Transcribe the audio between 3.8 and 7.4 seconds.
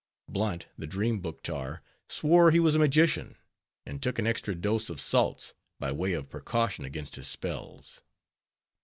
and took an extra dose of salts, by way of precaution against his